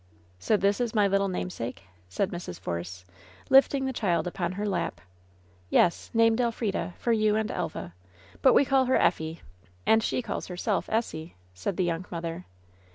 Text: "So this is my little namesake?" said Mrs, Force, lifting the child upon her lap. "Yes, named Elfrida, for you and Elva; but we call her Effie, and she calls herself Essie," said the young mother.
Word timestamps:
"So 0.39 0.57
this 0.57 0.81
is 0.81 0.95
my 0.95 1.07
little 1.07 1.27
namesake?" 1.27 1.83
said 2.09 2.31
Mrs, 2.31 2.59
Force, 2.59 3.05
lifting 3.51 3.85
the 3.85 3.93
child 3.93 4.25
upon 4.25 4.53
her 4.53 4.65
lap. 4.67 4.99
"Yes, 5.69 6.09
named 6.11 6.41
Elfrida, 6.41 6.95
for 6.97 7.11
you 7.13 7.35
and 7.35 7.51
Elva; 7.51 7.93
but 8.41 8.53
we 8.53 8.65
call 8.65 8.85
her 8.85 8.97
Effie, 8.97 9.41
and 9.85 10.01
she 10.01 10.23
calls 10.23 10.47
herself 10.47 10.89
Essie," 10.89 11.35
said 11.53 11.77
the 11.77 11.85
young 11.85 12.07
mother. 12.09 12.45